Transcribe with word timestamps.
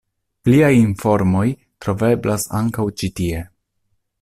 Pliaj 0.47 0.69
informoj 0.77 1.43
troveblas 1.85 2.47
ankaŭ 2.61 2.87
ĉi 3.03 3.11
tie. 3.21 3.45